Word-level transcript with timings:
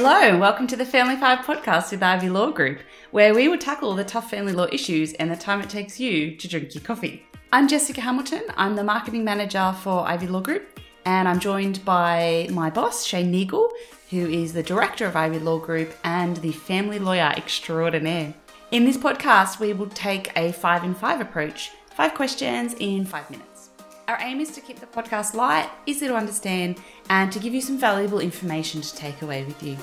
Hello, 0.00 0.38
welcome 0.38 0.68
to 0.68 0.76
the 0.76 0.86
Family 0.86 1.16
Five 1.16 1.40
podcast 1.40 1.90
with 1.90 2.04
Ivy 2.04 2.28
Law 2.30 2.52
Group, 2.52 2.78
where 3.10 3.34
we 3.34 3.48
will 3.48 3.58
tackle 3.58 3.96
the 3.96 4.04
tough 4.04 4.30
family 4.30 4.52
law 4.52 4.68
issues 4.70 5.12
and 5.14 5.28
the 5.28 5.34
time 5.34 5.60
it 5.60 5.68
takes 5.68 5.98
you 5.98 6.36
to 6.36 6.46
drink 6.46 6.72
your 6.72 6.84
coffee. 6.84 7.26
I'm 7.52 7.66
Jessica 7.66 8.00
Hamilton. 8.00 8.44
I'm 8.56 8.76
the 8.76 8.84
marketing 8.84 9.24
manager 9.24 9.74
for 9.82 10.06
Ivy 10.06 10.28
Law 10.28 10.38
Group, 10.40 10.78
and 11.04 11.26
I'm 11.26 11.40
joined 11.40 11.84
by 11.84 12.46
my 12.52 12.70
boss, 12.70 13.04
Shane 13.04 13.32
Neagle, 13.32 13.72
who 14.10 14.28
is 14.28 14.52
the 14.52 14.62
director 14.62 15.04
of 15.04 15.16
Ivy 15.16 15.40
Law 15.40 15.58
Group 15.58 15.92
and 16.04 16.36
the 16.36 16.52
family 16.52 17.00
lawyer 17.00 17.34
extraordinaire. 17.36 18.32
In 18.70 18.84
this 18.84 18.96
podcast, 18.96 19.58
we 19.58 19.72
will 19.72 19.88
take 19.88 20.30
a 20.36 20.52
five 20.52 20.84
in 20.84 20.94
five 20.94 21.20
approach 21.20 21.72
five 21.90 22.14
questions 22.14 22.76
in 22.78 23.04
five 23.04 23.28
minutes. 23.30 23.47
Our 24.08 24.16
aim 24.22 24.40
is 24.40 24.50
to 24.52 24.62
keep 24.62 24.80
the 24.80 24.86
podcast 24.86 25.34
light, 25.34 25.68
easy 25.84 26.08
to 26.08 26.14
understand, 26.16 26.80
and 27.10 27.30
to 27.30 27.38
give 27.38 27.52
you 27.52 27.60
some 27.60 27.76
valuable 27.76 28.20
information 28.20 28.80
to 28.80 28.96
take 28.96 29.20
away 29.20 29.44
with 29.44 29.62
you. 29.62 29.76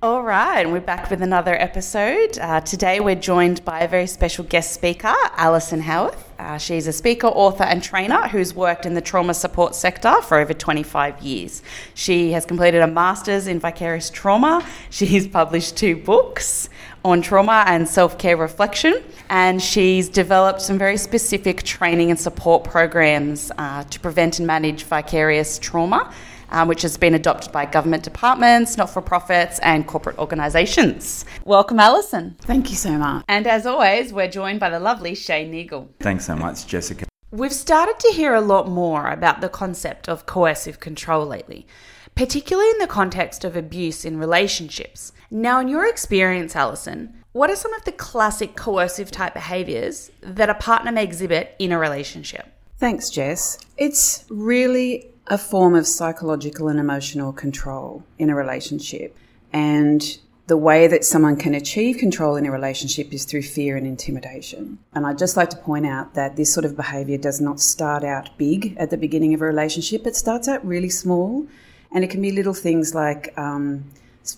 All 0.00 0.22
right, 0.22 0.66
we're 0.66 0.80
back 0.80 1.10
with 1.10 1.20
another 1.20 1.54
episode. 1.54 2.38
Uh, 2.38 2.62
today 2.62 3.00
we're 3.00 3.16
joined 3.16 3.62
by 3.66 3.80
a 3.80 3.88
very 3.88 4.06
special 4.06 4.44
guest 4.44 4.72
speaker, 4.72 5.14
Alison 5.36 5.82
Howarth. 5.82 6.31
Uh, 6.42 6.58
she's 6.58 6.88
a 6.88 6.92
speaker, 6.92 7.28
author, 7.28 7.62
and 7.62 7.82
trainer 7.82 8.26
who's 8.26 8.52
worked 8.52 8.84
in 8.84 8.94
the 8.94 9.00
trauma 9.00 9.32
support 9.32 9.76
sector 9.76 10.20
for 10.22 10.38
over 10.38 10.52
25 10.52 11.22
years. 11.22 11.62
She 11.94 12.32
has 12.32 12.44
completed 12.44 12.82
a 12.82 12.88
master's 12.88 13.46
in 13.46 13.60
vicarious 13.60 14.10
trauma. 14.10 14.66
She's 14.90 15.28
published 15.28 15.76
two 15.76 15.96
books 15.96 16.68
on 17.04 17.22
trauma 17.22 17.64
and 17.68 17.88
self 17.88 18.18
care 18.18 18.36
reflection, 18.36 19.02
and 19.28 19.62
she's 19.62 20.08
developed 20.08 20.60
some 20.60 20.78
very 20.78 20.96
specific 20.96 21.62
training 21.62 22.10
and 22.10 22.18
support 22.18 22.64
programs 22.64 23.50
uh, 23.58 23.84
to 23.84 24.00
prevent 24.00 24.38
and 24.38 24.46
manage 24.46 24.84
vicarious 24.84 25.58
trauma 25.58 26.12
um, 26.52 26.68
which 26.68 26.82
has 26.82 26.96
been 26.96 27.14
adopted 27.14 27.50
by 27.50 27.66
government 27.66 28.04
departments, 28.04 28.76
not 28.76 28.90
for 28.90 29.02
profits, 29.02 29.58
and 29.60 29.86
corporate 29.86 30.18
organisations. 30.18 31.24
Welcome, 31.44 31.80
Alison. 31.80 32.36
Thank 32.42 32.70
you 32.70 32.76
so 32.76 32.92
much. 32.92 33.24
And 33.26 33.46
as 33.46 33.66
always, 33.66 34.12
we're 34.12 34.28
joined 34.28 34.60
by 34.60 34.70
the 34.70 34.78
lovely 34.78 35.14
Shane 35.14 35.50
Neagle. 35.50 35.88
Thanks 35.98 36.26
so 36.26 36.36
much, 36.36 36.66
Jessica. 36.66 37.06
We've 37.30 37.52
started 37.52 37.98
to 38.00 38.12
hear 38.12 38.34
a 38.34 38.42
lot 38.42 38.68
more 38.68 39.10
about 39.10 39.40
the 39.40 39.48
concept 39.48 40.08
of 40.08 40.26
coercive 40.26 40.80
control 40.80 41.26
lately, 41.26 41.66
particularly 42.14 42.68
in 42.70 42.78
the 42.78 42.86
context 42.86 43.42
of 43.42 43.56
abuse 43.56 44.04
in 44.04 44.18
relationships. 44.18 45.12
Now, 45.30 45.58
in 45.58 45.68
your 45.68 45.88
experience, 45.88 46.54
Alison, 46.54 47.14
what 47.32 47.48
are 47.48 47.56
some 47.56 47.72
of 47.72 47.84
the 47.84 47.92
classic 47.92 48.54
coercive 48.54 49.10
type 49.10 49.32
behaviours 49.32 50.10
that 50.20 50.50
a 50.50 50.54
partner 50.54 50.92
may 50.92 51.04
exhibit 51.04 51.56
in 51.58 51.72
a 51.72 51.78
relationship? 51.78 52.46
Thanks, 52.76 53.08
Jess. 53.08 53.58
It's 53.78 54.26
really 54.28 55.11
a 55.28 55.38
form 55.38 55.74
of 55.74 55.86
psychological 55.86 56.68
and 56.68 56.78
emotional 56.78 57.32
control 57.32 58.04
in 58.18 58.30
a 58.30 58.34
relationship. 58.34 59.16
And 59.52 60.18
the 60.48 60.56
way 60.56 60.86
that 60.88 61.04
someone 61.04 61.36
can 61.36 61.54
achieve 61.54 61.98
control 61.98 62.36
in 62.36 62.44
a 62.44 62.50
relationship 62.50 63.12
is 63.12 63.24
through 63.24 63.42
fear 63.42 63.76
and 63.76 63.86
intimidation. 63.86 64.78
And 64.92 65.06
I'd 65.06 65.18
just 65.18 65.36
like 65.36 65.50
to 65.50 65.56
point 65.56 65.86
out 65.86 66.14
that 66.14 66.36
this 66.36 66.52
sort 66.52 66.64
of 66.64 66.76
behavior 66.76 67.16
does 67.16 67.40
not 67.40 67.60
start 67.60 68.02
out 68.02 68.36
big 68.36 68.76
at 68.76 68.90
the 68.90 68.96
beginning 68.96 69.34
of 69.34 69.42
a 69.42 69.46
relationship, 69.46 70.06
it 70.06 70.16
starts 70.16 70.48
out 70.48 70.64
really 70.66 70.90
small. 70.90 71.46
And 71.92 72.02
it 72.02 72.10
can 72.10 72.22
be 72.22 72.32
little 72.32 72.54
things 72.54 72.94
like 72.94 73.36
um, 73.38 73.84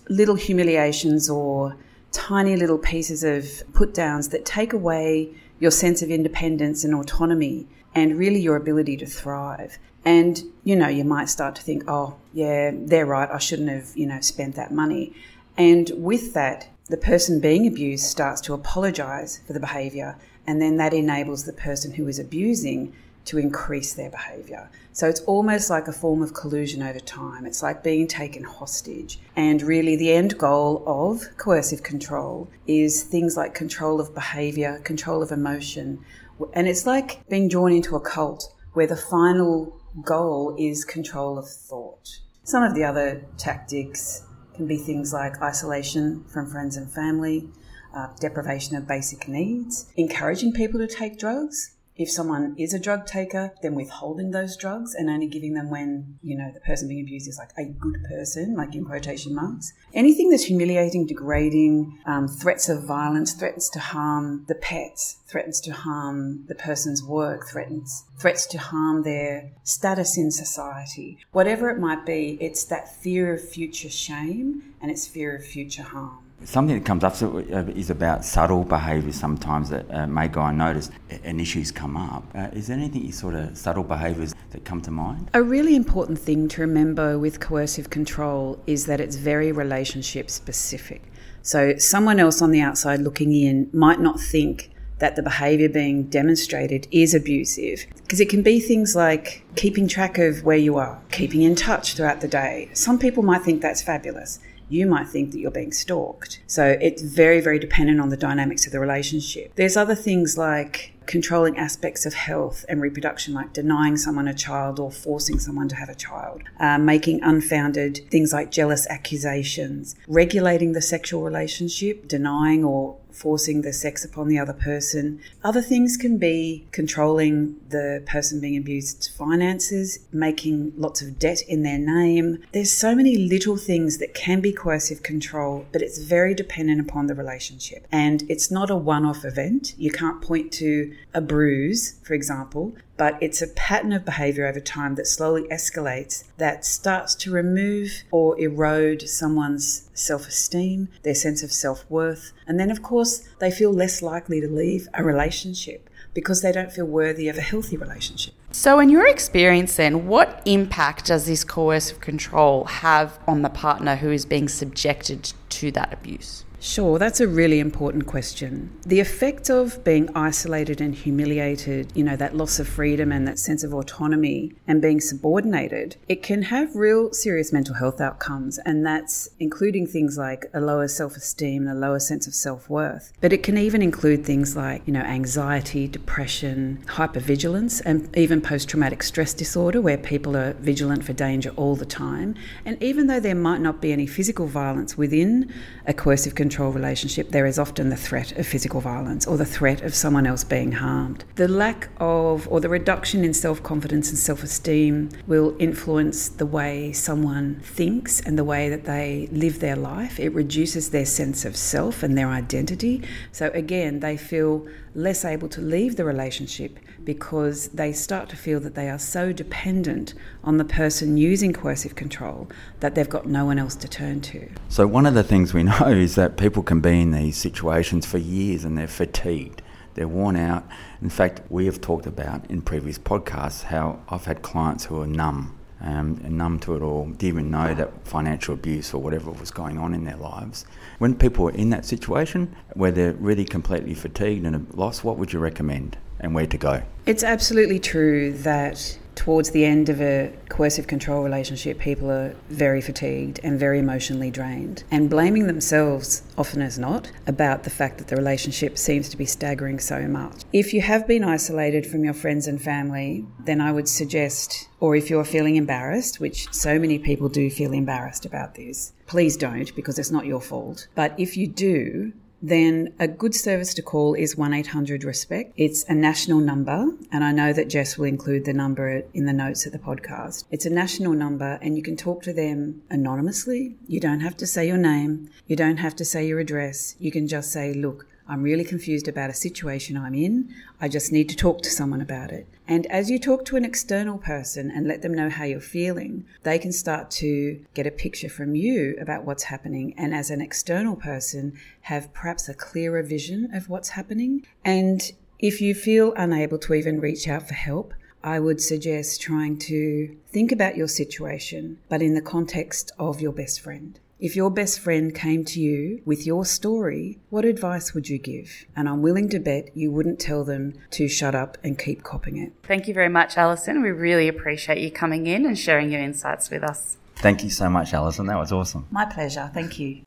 little 0.09 0.35
humiliations 0.35 1.31
or 1.31 1.77
tiny 2.11 2.57
little 2.57 2.79
pieces 2.79 3.25
of 3.25 3.63
put 3.75 3.95
downs 3.95 4.29
that 4.29 4.45
take 4.45 4.73
away 4.73 5.35
your 5.59 5.71
sense 5.71 6.03
of 6.03 6.11
independence 6.11 6.85
and 6.85 6.95
autonomy 6.95 7.67
and 7.95 8.19
really 8.19 8.41
your 8.41 8.57
ability 8.57 8.97
to 8.99 9.07
thrive. 9.07 9.79
And, 10.05 10.43
you 10.65 10.77
know, 10.77 10.89
you 10.89 11.05
might 11.05 11.29
start 11.29 11.55
to 11.57 11.63
think, 11.63 11.85
oh, 11.89 12.17
yeah, 12.33 12.73
they're 12.75 13.07
right. 13.07 13.31
I 13.31 13.39
shouldn't 13.39 13.71
have, 13.71 13.93
you 13.95 14.07
know, 14.07 14.21
spent 14.21 14.57
that 14.57 14.73
money. 14.73 15.15
And 15.57 15.91
with 15.97 16.35
that, 16.35 16.69
the 16.89 16.97
person 16.97 17.41
being 17.41 17.67
abused 17.67 18.05
starts 18.05 18.41
to 18.43 18.55
apologize 18.55 19.41
for 19.47 19.55
the 19.55 19.61
behavior. 19.61 20.19
And 20.47 20.61
then 20.61 20.77
that 20.77 20.93
enables 20.93 21.45
the 21.45 21.53
person 21.53 21.93
who 21.93 22.07
is 22.07 22.19
abusing 22.19 22.95
to 23.27 23.39
increase 23.39 23.95
their 23.95 24.11
behavior. 24.11 24.69
So 24.93 25.09
it's 25.09 25.21
almost 25.23 25.71
like 25.71 25.89
a 25.89 25.93
form 25.93 26.23
of 26.23 26.35
collusion 26.35 26.83
over 26.83 27.01
time. 27.01 27.47
It's 27.47 27.63
like 27.63 27.83
being 27.83 28.07
taken 28.07 28.45
hostage. 28.45 29.19
And 29.37 29.61
really, 29.63 29.97
the 29.97 30.13
end 30.13 30.39
goal 30.39 30.83
of 30.87 31.25
coercive 31.37 31.83
control 31.83 32.49
is 32.67 33.03
things 33.03 33.37
like 33.37 33.55
control 33.55 34.01
of 34.01 34.15
behavior, 34.15 34.81
control 34.85 35.23
of 35.23 35.33
emotion. 35.33 36.05
And 36.53 36.69
it's 36.69 36.87
like 36.87 37.27
being 37.29 37.49
drawn 37.49 37.73
into 37.73 37.97
a 37.97 38.01
cult 38.01 38.55
where 38.75 38.87
the 38.87 38.97
final 38.97 39.81
goal 40.05 40.55
is 40.59 40.85
control 40.85 41.39
of 41.39 41.49
thought. 41.49 42.19
Some 42.43 42.63
of 42.63 42.75
the 42.75 42.85
other 42.85 43.25
tactics 43.37 44.27
can 44.55 44.67
be 44.67 44.77
things 44.77 45.13
like 45.13 45.41
isolation 45.41 46.25
from 46.25 46.49
friends 46.49 46.77
and 46.77 46.91
family, 46.91 47.49
uh, 47.95 48.09
deprivation 48.21 48.77
of 48.77 48.87
basic 48.87 49.29
needs, 49.29 49.87
encouraging 49.97 50.53
people 50.53 50.81
to 50.81 50.87
take 50.87 51.19
drugs, 51.19 51.74
if 51.97 52.11
someone 52.11 52.55
is 52.59 52.75
a 52.75 52.79
drug 52.79 53.07
taker, 53.07 53.53
then 53.63 53.75
withholding 53.75 54.33
those 54.33 54.57
drugs 54.57 54.95
and 54.95 55.09
only 55.09 55.29
giving 55.29 55.55
them 55.55 55.71
when, 55.71 56.19
you 56.23 56.37
know, 56.37 56.51
the 56.53 56.61
person 56.61 56.89
being 56.89 57.03
abused 57.03 57.29
is 57.29 57.39
like 57.39 57.53
a 57.57 57.65
good 57.65 58.03
person, 58.09 58.55
like 58.57 58.75
in 58.75 58.85
quotation 58.85 59.35
marks. 59.35 59.73
Anything 59.93 60.31
that's 60.31 60.45
humiliating, 60.45 61.07
degrading, 61.07 61.99
um, 62.07 62.27
threats 62.27 62.69
of 62.69 62.85
violence, 62.85 63.33
threats 63.33 63.69
to 63.71 63.79
harm 63.79 64.45
the 64.49 64.57
pets, 64.57 65.19
threatens 65.29 65.61
to 65.61 65.73
harm 65.73 66.45
the 66.47 66.55
person's 66.55 67.03
work, 67.03 67.47
threatens, 67.49 68.05
threats 68.19 68.47
to 68.47 68.59
harm 68.59 69.05
their 69.05 69.53
status 69.63 70.19
in 70.19 70.31
society. 70.31 71.19
Whatever 71.31 71.71
it 71.71 71.79
might 71.79 72.05
be, 72.05 72.39
it's 72.41 72.65
that 72.65 72.93
fear 73.03 73.33
of 73.35 73.49
future 73.49 73.91
shame 73.91 74.75
and 74.81 74.91
it's 74.91 75.07
fear 75.07 75.37
of 75.37 75.45
future 75.45 75.83
harm. 75.83 76.24
Something 76.45 76.77
that 76.77 76.85
comes 76.85 77.05
up 77.05 77.21
uh, 77.23 77.65
is 77.75 77.89
about 77.89 78.23
subtle 78.25 78.65
behaviours 78.65 79.19
sometimes 79.19 79.71
that 79.71 79.91
uh, 79.91 80.07
may 80.07 80.29
go 80.29 80.43
unnoticed 80.43 80.93
and 81.25 81.41
issues 81.41 81.73
come 81.73 81.97
up. 81.97 82.23
Uh, 82.35 82.49
is 82.53 82.67
there 82.67 82.77
anything 82.77 83.11
sort 83.13 83.35
of 83.35 83.57
subtle 83.57 83.83
behaviours 83.83 84.35
that 84.51 84.65
come 84.65 84.83
to 84.83 84.91
mind? 84.91 85.31
A 85.33 85.43
really 85.43 85.75
important 85.75 86.19
thing 86.19 86.49
to 86.49 86.61
remember 86.61 87.19
with 87.19 87.41
coercive 87.41 87.89
control 87.89 88.63
is 88.67 88.85
that 88.87 89.01
it's 89.01 89.17
very 89.17 89.53
relationship 89.53 90.31
specific. 90.31 91.03
So 91.41 91.79
someone 91.79 92.21
else 92.21 92.43
on 92.43 92.51
the 92.51 92.61
outside 92.61 93.01
looking 93.01 93.33
in 93.33 93.71
might 93.73 94.01
not 94.01 94.21
think 94.21 94.71
that 94.99 95.17
the 95.17 95.23
behaviour 95.23 95.69
being 95.69 96.05
demonstrated 96.05 96.87
is 96.91 97.15
abusive. 97.15 97.87
Because 98.03 98.21
it 98.21 98.29
can 98.29 98.43
be 98.43 98.61
things 98.61 98.95
like 98.95 99.45
keeping 99.57 99.89
track 99.89 100.19
of 100.19 100.45
where 100.45 100.57
you 100.57 100.77
are, 100.77 101.01
keeping 101.11 101.43
in 101.43 101.55
touch 101.55 101.95
throughout 101.95 102.21
the 102.21 102.29
day. 102.29 102.69
Some 102.75 102.99
people 102.99 103.23
might 103.23 103.43
think 103.43 103.61
that's 103.61 103.83
fabulous 103.83 104.39
you 104.69 104.87
might 104.87 105.09
think 105.09 105.33
that 105.33 105.39
you're 105.39 105.51
being 105.51 105.73
stalked. 105.73 106.41
So 106.47 106.77
it's 106.81 107.03
very, 107.03 107.41
very 107.41 107.59
dependent 107.59 108.01
on 108.01 108.09
the 108.09 108.17
dynamics 108.17 108.67
of 108.67 108.73
the 108.73 108.81
relationship. 108.81 109.53
There's 109.55 109.77
other 109.77 109.95
things 109.95 110.39
like 110.39 110.94
controlling 111.07 111.59
aspects 111.59 112.07
of 112.07 112.15
health 112.15 112.65
and 112.69 112.81
reproduction, 112.81 113.35
like 113.35 113.53
denying 113.53 113.97
someone 113.97 114.29
a 114.29 114.35
child 114.35 114.79
or 114.79 114.91
forcing 114.91 115.39
someone 115.39 115.69
to 115.69 115.77
have 115.77 115.89
a 115.89 115.95
child, 115.95 116.43
uh, 116.61 116.79
making 116.79 117.23
unfounded 117.23 118.01
things 118.11 118.33
like 118.33 118.51
jealous 118.51 118.87
accusations, 118.89 119.95
regulating 120.09 120.73
the 120.73 120.83
sexual 120.83 121.23
relationship, 121.23 122.09
denying 122.09 122.65
or 122.65 122.97
forcing 123.15 123.63
the 123.63 123.73
sex 123.73 124.05
upon 124.05 124.29
the 124.29 124.39
other 124.39 124.53
person. 124.53 125.21
Other 125.43 125.63
things 125.63 125.97
can 125.97 126.19
be 126.19 126.67
controlling 126.73 127.57
the 127.69 128.03
person 128.07 128.41
being 128.41 128.57
abused's 128.57 129.09
finances, 129.09 130.01
making 130.13 130.73
lots 130.77 131.01
of 131.01 131.19
debt 131.19 131.41
in 131.43 131.63
their 131.63 131.79
name. 131.79 132.43
There's 132.53 132.73
so 132.73 132.95
many 132.95 133.17
little 133.17 133.57
things 133.57 133.99
that 133.99 134.15
can 134.15 134.41
be 134.41 134.53
coercive 134.53 135.03
control, 135.03 135.67
but 135.73 135.81
it's 135.81 135.99
very 135.99 136.35
dependent 136.35 136.81
upon 136.81 137.07
the 137.07 137.15
relationship. 137.15 137.87
And 137.93 138.25
it's 138.29 138.51
not 138.51 138.71
a 138.71 138.77
one 138.77 139.05
off 139.05 139.25
event. 139.25 139.75
You 139.79 139.91
can't 139.91 140.21
point 140.21 140.53
to 140.55 140.94
a 141.13 141.21
bruise, 141.21 142.01
for 142.03 142.15
example, 142.15 142.75
but 142.97 143.17
it's 143.21 143.43
a 143.43 143.49
pattern 143.49 143.93
of 143.93 144.05
behavior 144.05 144.47
over 144.47 144.61
time 144.61 144.95
that 144.95 145.07
slowly 145.07 145.43
escalates 145.45 146.25
that 146.37 146.65
starts 146.65 147.15
to 147.17 147.31
remove 147.33 148.05
or 148.11 148.39
erode 148.39 149.09
someone's 149.09 149.89
self 149.95 150.29
esteem, 150.29 150.89
their 151.03 151.15
sense 151.15 151.43
of 151.43 151.53
self 151.53 151.85
worth, 151.91 152.33
and 152.47 152.59
then, 152.59 152.71
of 152.71 152.83
course, 152.83 153.27
they 153.39 153.51
feel 153.51 153.73
less 153.73 154.03
likely 154.03 154.41
to 154.41 154.49
leave 154.49 154.89
a 154.95 155.03
relationship 155.03 155.91
because 156.15 156.43
they 156.43 156.53
don't 156.53 156.73
feel 156.73 156.87
worthy 156.87 157.29
of 157.29 157.37
a 157.37 157.43
healthy 157.43 157.77
relationship. 157.77 158.35
So, 158.53 158.79
in 158.79 158.89
your 158.89 159.07
experience, 159.09 159.77
then, 159.77 160.07
what 160.07 160.41
impact 160.45 161.07
does 161.07 161.27
this 161.27 161.43
coercive 161.43 162.01
control 162.01 162.65
have 162.67 163.19
on 163.27 163.43
the 163.43 163.49
partner 163.51 163.97
who 163.97 164.13
is 164.13 164.25
being 164.25 164.49
subjected 164.49 165.33
to 165.51 165.73
that 165.73 165.93
abuse? 165.93 166.45
Sure, 166.65 166.99
that's 166.99 167.21
a 167.21 167.29
really 167.29 167.61
important 167.61 168.07
question. 168.07 168.71
The 168.87 168.99
effect 168.99 169.51
of 169.51 169.85
being 169.85 170.09
isolated 170.17 170.81
and 170.81 170.95
humiliated, 170.95 171.93
you 171.95 172.03
know, 172.03 172.17
that 172.17 172.35
loss 172.35 172.59
of 172.59 172.67
freedom 172.67 173.13
and 173.13 173.29
that 173.29 173.39
sense 173.39 173.63
of 173.63 173.75
autonomy 173.75 174.55
and 174.67 174.81
being 174.81 174.99
subordinated, 174.99 175.97
it 176.09 176.23
can 176.23 176.41
have 176.41 176.75
real 176.75 177.13
serious 177.13 177.53
mental 177.53 177.75
health 177.75 178.01
outcomes. 178.01 178.59
And 178.65 178.85
that's 178.85 179.29
including 179.39 179.87
things 179.87 180.17
like 180.17 180.47
a 180.55 180.61
lower 180.61 180.89
self 180.89 181.17
esteem 181.17 181.69
and 181.69 181.77
a 181.77 181.79
lower 181.79 181.99
sense 181.99 182.27
of 182.27 182.35
self 182.35 182.71
worth. 182.71 183.13
But 183.21 183.35
it 183.35 183.43
can 183.43 183.59
even 183.59 183.83
include 183.83 184.25
things 184.25 184.57
like, 184.57 184.87
you 184.87 184.95
know, 184.95 185.03
anxiety, 185.03 185.87
depression, 185.87 186.83
hypervigilance, 186.87 187.83
and 187.85 188.17
even 188.17 188.41
post 188.41 188.71
traumatic 188.71 189.03
stress 189.03 189.35
disorder, 189.35 189.83
where 189.83 189.99
people 189.99 190.35
are 190.35 190.55
vigilant 190.55 191.05
for 191.05 191.13
danger 191.13 191.53
all 191.57 191.77
the 191.77 191.85
time. 191.85 192.35
And 192.65 192.83
even 192.83 193.07
though 193.07 193.21
there 193.21 193.35
might 193.35 193.61
not 193.61 193.83
be 193.83 193.93
any 193.93 194.07
physical 194.07 194.47
violence 194.47 194.97
within 194.97 195.53
a 195.87 195.93
coercive 195.93 196.35
control, 196.35 196.54
control 196.55 196.71
relationship, 196.71 197.31
there 197.31 197.47
is 197.47 197.59
often 197.59 197.89
the 197.89 197.97
threat 197.97 198.31
of 198.39 198.47
physical 198.47 198.81
violence 198.81 199.27
or 199.27 199.37
the 199.37 199.45
threat 199.45 199.83
of 199.83 199.93
someone 199.93 200.25
else 200.25 200.45
being 200.45 200.71
harmed. 200.71 201.25
The 201.35 201.49
lack 201.49 201.89
of 201.99 202.47
or 202.47 202.61
the 202.61 202.69
reduction 202.69 203.25
in 203.25 203.35
self 203.35 203.61
confidence 203.65 204.09
and 204.11 204.17
self 204.17 204.45
esteem 204.45 205.09
will 205.27 205.57
influence 205.59 206.29
the 206.29 206.47
way 206.47 206.93
someone 206.93 207.57
thinks 207.65 208.21
and 208.21 208.39
the 208.39 208.45
way 208.45 208.69
that 208.69 208.85
they 208.85 209.29
live 209.33 209.59
their 209.59 209.75
life. 209.75 210.21
It 210.21 210.33
reduces 210.33 210.91
their 210.91 211.07
sense 211.07 211.45
of 211.45 211.57
self 211.57 212.05
and 212.05 212.17
their 212.17 212.29
identity. 212.29 213.03
So, 213.33 213.51
again, 213.53 213.99
they 213.99 214.17
feel 214.17 214.65
less 214.95 215.25
able 215.25 215.49
to 215.49 215.61
leave 215.61 215.97
the 215.97 216.05
relationship 216.05 216.79
because 217.05 217.69
they 217.69 217.93
start 217.93 218.29
to 218.31 218.37
feel 218.37 218.61
that 218.61 218.75
they 218.75 218.89
are 218.89 218.99
so 218.99 219.33
dependent 219.33 220.15
on 220.43 220.57
the 220.57 220.65
person 220.65 221.17
using 221.17 221.53
coercive 221.53 221.95
control 221.95 222.49
that 222.81 222.95
they've 222.95 223.09
got 223.09 223.27
no 223.27 223.45
one 223.45 223.59
else 223.59 223.75
to 223.75 223.89
turn 223.89 224.21
to. 224.21 224.49
So, 224.69 224.87
one 224.87 225.07
of 225.07 225.15
the 225.15 225.25
things 225.25 225.53
we 225.53 225.63
know 225.71 225.89
is 225.89 226.15
that 226.15 226.37
people 226.45 226.63
can 226.63 226.81
be 226.81 227.01
in 227.01 227.11
these 227.11 227.39
situations 227.39 228.05
for 228.05 228.19
years 228.19 228.67
and 228.67 228.77
they're 228.77 228.87
fatigued. 228.87 229.63
They're 229.95 230.07
worn 230.07 230.37
out. 230.37 230.69
In 231.01 231.09
fact, 231.09 231.41
we 231.49 231.65
have 231.65 231.81
talked 231.81 232.05
about 232.05 232.45
in 232.51 232.61
previous 232.61 232.99
podcasts 232.99 233.63
how 233.63 234.01
I've 234.11 234.27
had 234.27 234.43
clients 234.43 234.85
who 234.85 235.01
are 235.01 235.07
numb 235.07 235.59
um, 235.81 236.21
and 236.23 236.37
numb 236.37 236.59
to 236.59 236.77
it 236.77 236.83
all, 236.83 237.07
didn't 237.07 237.25
even 237.25 237.51
know 237.51 237.73
that 237.73 238.07
financial 238.07 238.53
abuse 238.53 238.93
or 238.93 239.01
whatever 239.01 239.31
was 239.31 239.51
going 239.51 239.79
on 239.79 239.95
in 239.95 240.05
their 240.05 240.19
lives. 240.19 240.67
When 240.99 241.15
people 241.15 241.49
are 241.49 241.53
in 241.53 241.71
that 241.71 241.87
situation 241.87 242.55
where 242.75 242.91
they're 242.91 243.15
really 243.15 243.47
completely 243.47 243.95
fatigued 243.95 244.45
and 244.45 244.75
lost, 244.75 245.03
what 245.03 245.17
would 245.17 245.33
you 245.33 245.39
recommend 245.39 245.97
and 246.21 246.35
where 246.35 246.47
to 246.47 246.59
go? 246.59 246.83
It's 247.07 247.25
absolutely 247.25 247.79
true 247.79 248.35
that 248.35 248.99
towards 249.15 249.51
the 249.51 249.65
end 249.65 249.89
of 249.89 250.01
a 250.01 250.33
coercive 250.49 250.87
control 250.87 251.23
relationship, 251.23 251.79
people 251.79 252.11
are 252.11 252.35
very 252.49 252.81
fatigued 252.81 253.41
and 253.43 253.59
very 253.59 253.79
emotionally 253.79 254.31
drained 254.31 254.85
and 254.91 255.11
blaming 255.11 255.47
themselves, 255.47 256.23
often 256.37 256.63
as 256.63 256.79
not, 256.79 257.11
about 257.27 257.65
the 257.65 257.71
fact 257.71 257.99
that 257.99 258.09
the 258.09 258.17
relationship 258.17 258.79
seems 258.79 259.09
to 259.09 259.17
be 259.17 259.25
staggering 259.25 259.79
so 259.79 260.07
much. 260.09 260.43
If 260.53 260.73
you 260.73 260.81
have 260.83 261.07
been 261.07 261.25
isolated 261.25 261.87
from 261.87 262.05
your 262.05 262.15
friends 262.15 262.47
and 262.47 262.61
family, 262.61 263.25
then 263.45 263.61
I 263.61 263.73
would 263.73 263.89
suggest, 263.89 264.69
or 264.81 264.97
if 264.97 265.11
you're 265.11 265.25
feeling 265.25 265.57
embarrassed, 265.57 266.21
which 266.21 266.53
so 266.53 266.79
many 266.79 266.99
people 266.99 267.29
do 267.29 267.51
feel 267.51 267.73
embarrassed 267.73 268.27
about 268.27 268.55
this, 268.55 268.93
please 269.07 269.37
don't 269.37 269.75
because 269.77 269.99
it's 269.99 270.11
not 270.11 270.27
your 270.27 270.41
fault. 270.41 270.89
But 270.95 271.15
if 271.19 271.37
you 271.37 271.47
do, 271.47 272.13
then 272.47 272.93
a 272.99 273.09
good 273.09 273.35
service 273.35 273.73
to 273.73 273.81
call 273.81 274.13
is 274.13 274.37
1 274.37 274.53
800 274.53 275.03
RESPECT. 275.03 275.55
It's 275.57 275.83
a 275.85 275.95
national 275.95 276.41
number, 276.41 276.91
and 277.11 277.25
I 277.25 277.33
know 277.33 277.55
that 277.55 277.71
Jess 277.71 277.97
will 277.97 278.05
include 278.05 278.45
the 278.45 278.53
number 278.53 279.03
in 279.15 279.25
the 279.25 279.33
notes 279.33 279.65
of 279.65 279.73
the 279.73 279.79
podcast. 279.79 280.45
It's 280.51 280.67
a 280.67 280.71
national 280.71 281.15
number, 281.15 281.59
and 281.63 281.75
you 281.75 281.83
can 281.83 281.97
talk 281.97 282.23
to 282.25 282.35
them 282.35 282.83
anonymously. 282.91 283.77
You 283.87 283.99
don't 283.99 284.21
have 284.21 284.37
to 284.37 284.47
say 284.47 284.67
your 284.67 284.77
name, 284.77 285.31
you 285.47 285.57
don't 285.57 285.79
have 285.79 285.97
to 285.97 286.05
say 286.05 286.27
your 286.27 286.39
address. 286.39 286.97
You 286.99 287.11
can 287.11 287.27
just 287.27 287.51
say, 287.51 287.73
Look, 287.73 288.07
I'm 288.27 288.43
really 288.43 288.65
confused 288.65 289.07
about 289.07 289.31
a 289.31 289.35
situation 289.35 289.97
I'm 289.97 290.15
in. 290.15 290.55
I 290.81 290.89
just 290.89 291.13
need 291.13 291.29
to 291.29 291.37
talk 291.37 291.63
to 291.63 291.71
someone 291.71 292.01
about 292.01 292.31
it. 292.31 292.47
And 292.67 292.87
as 292.87 293.11
you 293.11 293.19
talk 293.19 293.45
to 293.47 293.57
an 293.57 293.65
external 293.65 294.17
person 294.17 294.71
and 294.71 294.89
let 294.89 295.03
them 295.03 295.13
know 295.13 295.29
how 295.29 295.45
you're 295.45 295.61
feeling, 295.61 296.25
they 296.43 296.59
can 296.59 296.73
start 296.73 297.11
to 297.13 297.63
get 297.75 297.87
a 297.87 297.91
picture 297.91 298.31
from 298.31 298.55
you 298.55 298.97
about 298.99 299.25
what's 299.25 299.45
happening. 299.45 299.95
And 299.99 300.15
as 300.15 300.31
an 300.31 300.41
external 300.41 300.97
person, 300.97 301.59
have 301.83 302.15
perhaps 302.15 302.49
a 302.49 302.55
clearer 302.55 303.03
vision 303.03 303.55
of 303.55 303.69
what's 303.69 303.91
happening. 303.91 304.47
And 304.65 305.13
if 305.39 305.61
you 305.61 305.75
feel 305.75 306.15
unable 306.17 306.59
to 306.61 306.75
even 306.75 307.01
reach 307.01 307.29
out 307.29 307.47
for 307.47 307.55
help, 307.55 307.93
I 308.25 308.41
would 308.41 308.63
suggest 308.63 309.21
trying 309.21 309.59
to 309.59 310.17
think 310.29 310.51
about 310.51 310.79
your 310.79 310.89
situation, 310.89 311.79
but 311.91 312.01
in 312.01 312.15
the 312.15 312.23
context 312.23 312.91
of 312.99 313.21
your 313.21 313.33
best 313.33 313.61
friend. 313.61 314.01
If 314.19 314.35
your 314.35 314.51
best 314.51 314.81
friend 314.81 315.15
came 315.15 315.45
to 315.45 315.61
you 315.61 316.01
with 316.07 316.27
your 316.27 316.47
story, 316.47 317.19
what 317.29 317.45
advice 317.45 317.93
would 317.93 318.09
you 318.09 318.17
give? 318.17 318.65
And 318.75 318.89
I'm 318.89 319.03
willing 319.03 319.29
to 319.29 319.39
bet 319.39 319.77
you 319.77 319.91
wouldn't 319.91 320.21
tell 320.21 320.43
them 320.43 320.73
to 320.93 321.07
shut 321.07 321.35
up 321.35 321.59
and 321.63 321.79
keep 321.79 322.03
copping 322.03 322.39
it. 322.39 322.55
Thank 322.63 322.89
you 322.89 322.95
very 322.95 323.11
much, 323.11 323.37
Alison. 323.37 323.83
We 323.83 323.91
really 323.91 324.27
appreciate 324.27 324.79
you 324.79 324.91
coming 324.91 325.27
in 325.27 325.45
and 325.45 325.59
sharing 325.59 325.93
your 325.93 326.01
insights 326.01 326.49
with 326.49 326.65
us. 326.65 326.97
Thank 327.17 327.45
you 327.45 327.51
so 327.51 327.69
much, 327.69 327.93
Alison. 327.93 328.25
That 328.27 328.39
was 328.39 328.53
awesome. 328.53 328.87
My 328.91 329.05
pleasure. 329.05 329.51
Thank 329.53 329.79
you. 329.79 330.03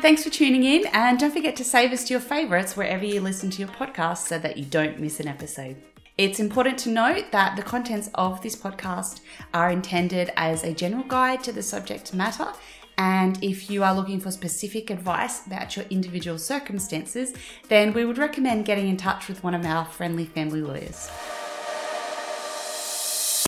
Thanks 0.00 0.22
for 0.22 0.30
tuning 0.30 0.62
in, 0.62 0.86
and 0.92 1.18
don't 1.18 1.32
forget 1.32 1.56
to 1.56 1.64
save 1.64 1.90
us 1.90 2.04
to 2.04 2.12
your 2.12 2.20
favourites 2.20 2.76
wherever 2.76 3.04
you 3.04 3.20
listen 3.20 3.48
to 3.50 3.58
your 3.58 3.68
podcast 3.68 4.18
so 4.18 4.38
that 4.38 4.58
you 4.58 4.66
don't 4.66 5.00
miss 5.00 5.20
an 5.20 5.26
episode. 5.26 5.76
It's 6.18 6.38
important 6.38 6.78
to 6.80 6.90
note 6.90 7.32
that 7.32 7.56
the 7.56 7.62
contents 7.62 8.10
of 8.14 8.42
this 8.42 8.54
podcast 8.54 9.20
are 9.54 9.70
intended 9.70 10.32
as 10.36 10.62
a 10.62 10.74
general 10.74 11.02
guide 11.02 11.42
to 11.44 11.52
the 11.52 11.62
subject 11.62 12.12
matter. 12.12 12.52
And 12.98 13.42
if 13.42 13.70
you 13.70 13.82
are 13.84 13.94
looking 13.94 14.20
for 14.20 14.30
specific 14.30 14.90
advice 14.90 15.46
about 15.46 15.76
your 15.76 15.86
individual 15.90 16.38
circumstances, 16.38 17.32
then 17.68 17.92
we 17.92 18.04
would 18.04 18.18
recommend 18.18 18.66
getting 18.66 18.88
in 18.88 18.98
touch 18.98 19.28
with 19.28 19.42
one 19.42 19.54
of 19.54 19.64
our 19.64 19.86
friendly 19.86 20.26
family 20.26 20.60
lawyers. 20.60 21.10